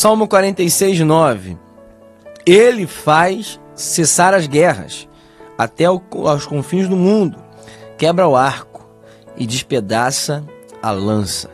[0.00, 1.58] Salmo 46, 9.
[2.46, 5.06] Ele faz cessar as guerras
[5.58, 7.36] até aos confins do mundo,
[7.98, 8.88] quebra o arco
[9.36, 10.42] e despedaça
[10.82, 11.50] a lança,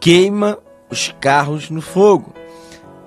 [0.00, 0.56] queima
[0.88, 2.32] os carros no fogo.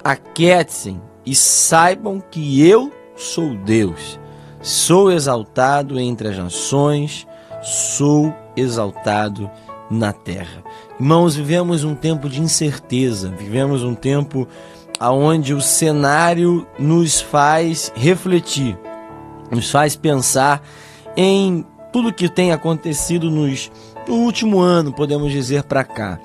[0.03, 4.19] Aquietem e saibam que eu sou Deus.
[4.61, 7.25] Sou exaltado entre as nações,
[7.63, 9.49] sou exaltado
[9.89, 10.63] na terra.
[10.99, 14.47] Irmãos, vivemos um tempo de incerteza, vivemos um tempo
[15.01, 18.77] onde o cenário nos faz refletir,
[19.49, 20.61] nos faz pensar
[21.15, 23.71] em tudo que tem acontecido nos,
[24.07, 26.19] no último ano, podemos dizer, para cá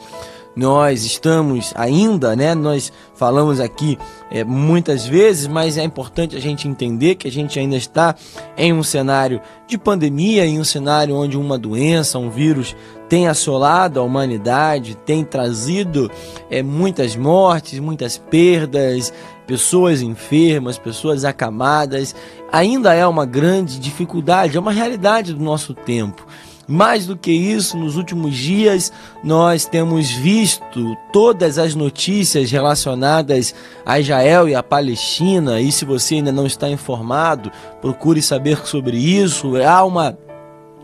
[0.57, 2.55] nós estamos ainda, né?
[2.55, 3.99] Nós falamos aqui
[4.31, 8.15] é, muitas vezes, mas é importante a gente entender que a gente ainda está
[8.57, 12.77] em um cenário de pandemia, em um cenário onde uma doença, um vírus
[13.09, 16.11] tem assolado a humanidade, tem trazido
[16.51, 19.13] é, muitas mortes, muitas perdas,
[19.47, 22.15] pessoas enfermas, pessoas acamadas.
[22.51, 26.27] Ainda é uma grande dificuldade, é uma realidade do nosso tempo.
[26.67, 34.01] Mais do que isso, nos últimos dias nós temos visto todas as notícias relacionadas a
[34.01, 35.61] Israel e a Palestina.
[35.61, 39.57] E se você ainda não está informado, procure saber sobre isso.
[39.57, 40.19] Há uma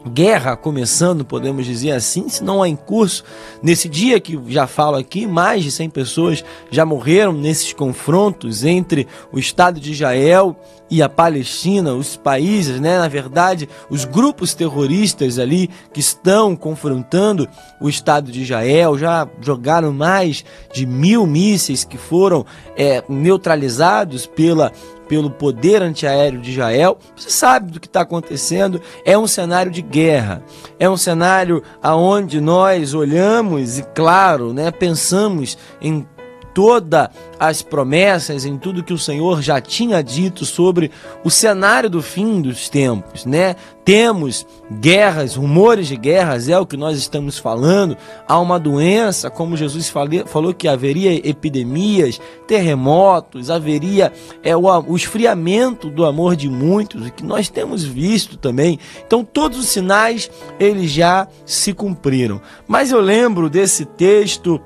[0.08, 3.24] guerra começando, podemos dizer assim, se não há em curso.
[3.62, 9.06] Nesse dia que já falo aqui, mais de 100 pessoas já morreram nesses confrontos entre
[9.32, 10.56] o Estado de Israel
[10.90, 17.48] e a Palestina, os países, né, na verdade, os grupos terroristas ali que estão confrontando
[17.80, 22.44] o Estado de Israel, já jogaram mais de mil mísseis que foram
[22.76, 24.72] é, neutralizados pela
[25.10, 26.96] pelo poder antiaéreo de Israel.
[27.16, 28.80] Você sabe do que está acontecendo.
[29.04, 30.40] É um cenário de guerra.
[30.78, 36.06] É um cenário aonde nós olhamos e, claro, né, pensamos em
[36.54, 40.90] todas as promessas, em tudo que o Senhor já tinha dito sobre
[41.24, 43.56] o cenário do fim dos tempos, né?
[43.82, 47.96] Temos guerras, rumores de guerras, é o que nós estamos falando.
[48.28, 49.90] Há uma doença, como Jesus
[50.26, 54.12] falou que haveria epidemias, terremotos, haveria
[54.44, 58.78] é, o, o esfriamento do amor de muitos, o que nós temos visto também.
[59.04, 62.40] Então, todos os sinais eles já se cumpriram.
[62.68, 64.60] Mas eu lembro desse texto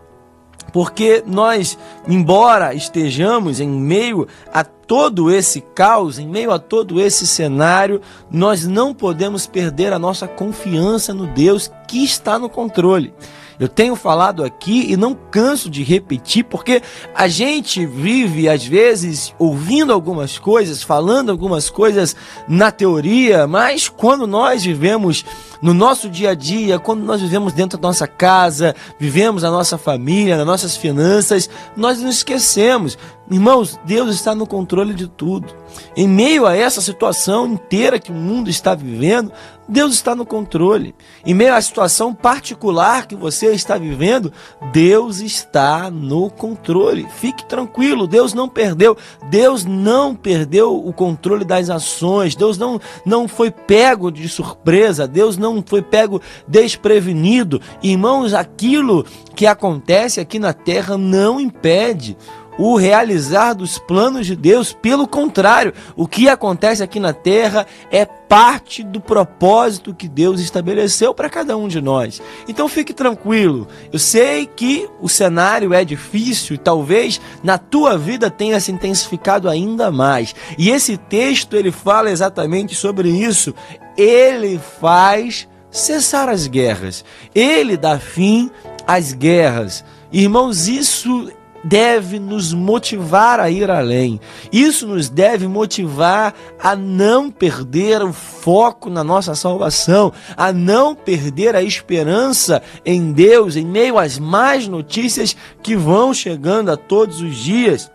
[0.75, 7.29] porque nós, embora estejamos em meio a todo esse caos, em meio a todo esse
[7.29, 13.15] cenário, nós não podemos perder a nossa confiança no Deus que está no controle.
[13.59, 16.83] Eu tenho falado aqui e não canso de repetir, porque
[17.15, 22.17] a gente vive, às vezes, ouvindo algumas coisas, falando algumas coisas
[22.49, 25.25] na teoria, mas quando nós vivemos
[25.63, 29.79] no nosso dia a dia, quando nós vivemos dentro da nossa casa, vivemos a nossa
[29.79, 32.99] família, nas nossas finanças, nós nos esquecemos.
[33.31, 35.49] Irmãos, Deus está no controle de tudo.
[35.97, 39.33] Em meio a essa situação inteira que o mundo está vivendo,
[39.67, 40.95] Deus está no controle.
[41.25, 44.31] Em meio à situação particular que você está vivendo,
[44.73, 47.07] Deus está no controle.
[47.17, 48.95] Fique tranquilo, Deus não perdeu.
[49.31, 52.37] Deus não perdeu o controle das ações.
[52.37, 55.09] Deus não, não foi pego de surpresa.
[55.09, 57.61] Deus não foi pego desprevenido.
[57.83, 62.17] Irmãos, aquilo que acontece aqui na terra não impede
[62.59, 64.73] o realizar dos planos de Deus.
[64.73, 71.15] Pelo contrário, o que acontece aqui na terra é parte do propósito que Deus estabeleceu
[71.15, 72.21] para cada um de nós.
[72.49, 73.69] Então fique tranquilo.
[73.93, 79.49] Eu sei que o cenário é difícil e talvez na tua vida tenha se intensificado
[79.49, 80.35] ainda mais.
[80.59, 83.55] E esse texto ele fala exatamente sobre isso.
[83.97, 87.05] Ele faz cessar as guerras.
[87.35, 88.51] Ele dá fim
[88.87, 89.85] às guerras.
[90.13, 91.31] Irmãos, isso
[91.65, 94.21] deve nos motivar a ir além.
[94.53, 101.57] Isso nos deve motivar a não perder o foco na nossa salvação, a não perder
[101.57, 107.37] a esperança em Deus em meio às más notícias que vão chegando a todos os
[107.37, 107.91] dias.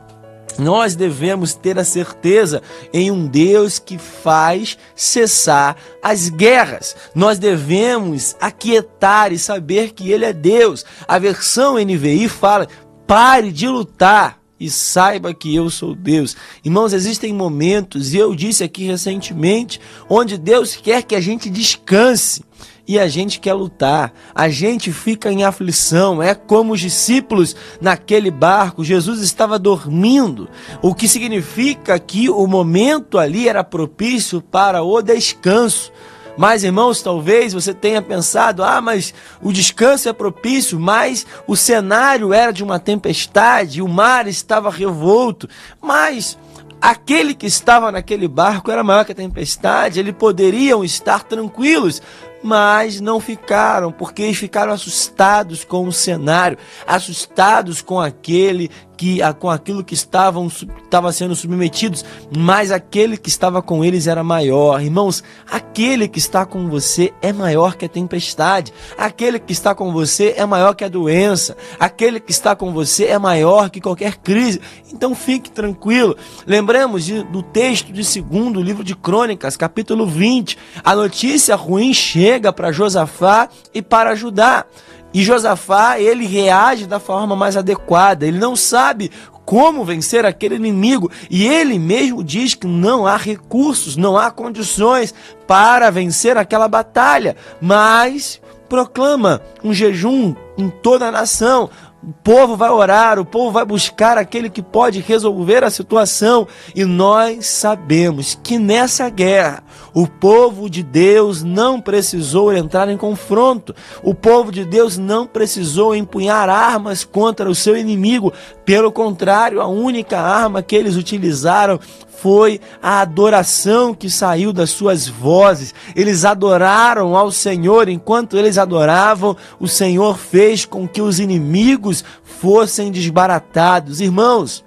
[0.60, 2.62] Nós devemos ter a certeza
[2.92, 6.95] em um Deus que faz cessar as guerras.
[7.15, 10.86] Nós devemos aquietar e saber que Ele é Deus.
[11.07, 12.68] A versão NVI fala:
[13.10, 16.38] Pare de lutar e saiba que eu sou Deus.
[16.64, 22.44] Irmãos, existem momentos, e eu disse aqui recentemente, onde Deus quer que a gente descanse
[22.88, 24.14] e a gente quer lutar.
[24.36, 26.22] A gente fica em aflição.
[26.22, 28.84] É como os discípulos naquele barco.
[28.84, 30.48] Jesus estava dormindo,
[30.80, 35.92] o que significa que o momento ali era propício para o descanso.
[36.38, 42.34] Mas, irmãos, talvez você tenha pensado: ah, mas o descanso é propício, mas o cenário
[42.34, 45.48] era de uma tempestade, o mar estava revolto.
[45.81, 46.38] Mas
[46.81, 52.02] aquele que estava naquele barco era maior que a tempestade, eles poderiam estar tranquilos,
[52.41, 56.57] mas não ficaram, porque eles ficaram assustados com o cenário,
[56.88, 58.69] assustados com aquele
[59.00, 62.03] que com aquilo que estavam estava sendo submetidos,
[62.36, 64.81] mas aquele que estava com eles era maior.
[64.81, 68.74] Irmãos, aquele que está com você é maior que a tempestade.
[68.97, 71.56] Aquele que está com você é maior que a doença.
[71.80, 74.59] Aquele que está com você é maior que qualquer crise.
[74.91, 76.18] Então fique tranquilo.
[76.45, 80.57] Lembramos do texto de segundo livro de Crônicas, capítulo 20.
[80.83, 84.66] A notícia ruim chega para Josafá e para Judá.
[85.14, 88.26] E Josafá, ele reage da forma mais adequada.
[88.28, 89.12] Ele não sabe
[89.46, 91.12] como vencer aquele inimigo.
[91.30, 95.14] E ele mesmo diz que não há recursos, não há condições
[95.48, 97.36] para vencer aquela batalha.
[97.60, 101.70] Mas proclama um jejum em toda a nação,
[102.02, 106.48] o povo vai orar, o povo vai buscar aquele que pode resolver a situação.
[106.74, 109.62] E nós sabemos que nessa guerra,
[109.94, 113.76] o povo de Deus não precisou entrar em confronto.
[114.02, 118.32] O povo de Deus não precisou empunhar armas contra o seu inimigo.
[118.64, 121.80] Pelo contrário, a única arma que eles utilizaram
[122.22, 125.74] foi a adoração que saiu das suas vozes.
[125.96, 132.92] Eles adoraram ao Senhor, enquanto eles adoravam, o Senhor fez com que os inimigos fossem
[132.92, 134.01] desbaratados.
[134.01, 134.63] Irmãos,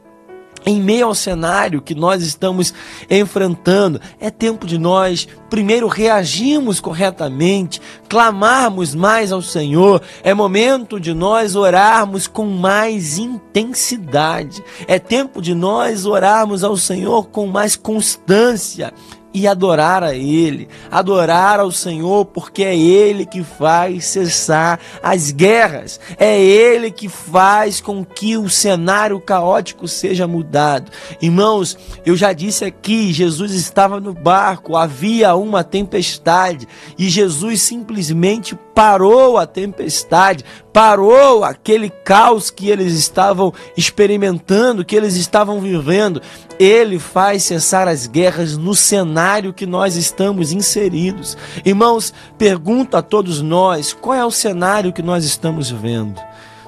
[0.65, 2.73] em meio ao cenário que nós estamos
[3.11, 11.13] enfrentando, é tempo de nós primeiro reagirmos corretamente, clamarmos mais ao Senhor, é momento de
[11.13, 18.93] nós orarmos com mais intensidade, é tempo de nós orarmos ao Senhor com mais constância
[19.35, 26.01] e adorar a Ele, adorar ao Senhor, porque é Ele que faz cessar as guerras,
[26.19, 30.91] é Ele que faz com que o cenário caótico seja mudado.
[31.21, 36.69] Irmãos, eu já disse aqui: Jesus estava no barco, havia uma tempestade
[36.99, 45.15] e Jesus simplesmente parou a tempestade, parou aquele caos que eles estavam experimentando, que eles
[45.17, 46.21] estavam vivendo.
[46.59, 51.37] Ele faz cessar as guerras no cenário que nós estamos inseridos.
[51.65, 56.21] Irmãos, pergunto a todos nós: qual é o cenário que nós estamos vendo?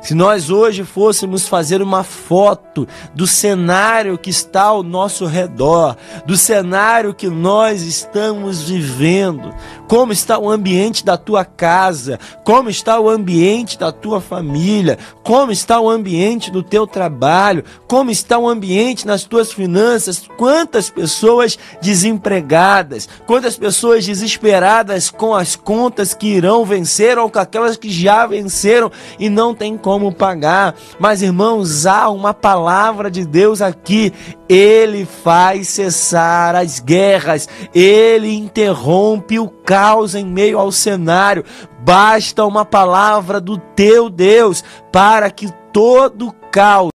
[0.04, 5.96] Se nós hoje fôssemos fazer uma foto do cenário que está ao nosso redor,
[6.26, 9.54] do cenário que nós estamos vivendo,
[9.88, 15.50] como está o ambiente da tua casa, como está o ambiente da tua família, como
[15.50, 21.58] está o ambiente do teu trabalho, como está o ambiente nas tuas finanças, quantas pessoas
[21.80, 28.26] desempregadas, quantas pessoas desesperadas com as contas que irão vencer ou com aquelas que já
[28.26, 30.75] venceram e não tem como como pagar.
[30.99, 34.12] Mas, irmãos, há uma palavra de Deus aqui.
[34.49, 41.44] Ele faz cessar as guerras, ele interrompe o caos em meio ao cenário.
[41.81, 46.90] Basta uma palavra do teu Deus para que todo caos